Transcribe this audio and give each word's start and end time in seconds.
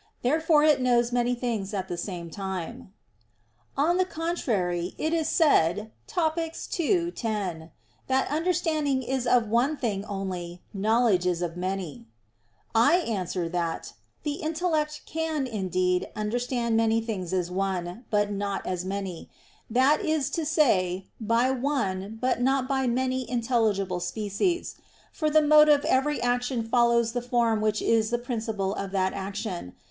Therefore 0.23 0.63
it 0.63 0.81
knows 0.81 1.11
many 1.11 1.35
things 1.35 1.75
at 1.75 1.87
the 1.87 1.95
same 1.95 2.31
time. 2.31 2.91
On 3.77 3.97
the 3.97 4.03
contrary, 4.03 4.95
It 4.97 5.13
is 5.13 5.29
said 5.29 5.91
(Topic. 6.07 6.55
ii, 6.79 7.11
10) 7.11 7.69
that 8.07 8.27
"understanding 8.27 9.03
is 9.03 9.27
of 9.27 9.47
one 9.47 9.77
thing 9.77 10.03
only, 10.05 10.63
knowledge 10.73 11.27
is 11.27 11.43
of 11.43 11.55
many." 11.55 12.07
I 12.73 12.95
answer 12.95 13.47
that, 13.49 13.93
The 14.23 14.37
intellect 14.41 15.01
can, 15.05 15.45
indeed, 15.45 16.09
understand 16.15 16.75
many 16.75 16.99
things 16.99 17.31
as 17.31 17.51
one, 17.51 18.05
but 18.09 18.31
not 18.31 18.65
as 18.65 18.83
many: 18.83 19.29
that 19.69 20.03
is 20.03 20.31
to 20.31 20.47
say 20.47 21.05
by 21.21 21.51
one 21.51 22.17
but 22.19 22.41
not 22.41 22.67
by 22.67 22.87
many 22.87 23.29
intelligible 23.29 23.99
species. 23.99 24.77
For 25.11 25.29
the 25.29 25.43
mode 25.43 25.69
of 25.69 25.85
every 25.85 26.19
action 26.19 26.63
follows 26.67 27.11
the 27.11 27.21
form 27.21 27.61
which 27.61 27.83
is 27.83 28.09
the 28.09 28.17
principle 28.17 28.73
of 28.73 28.89
that 28.93 29.13
action. 29.13 29.75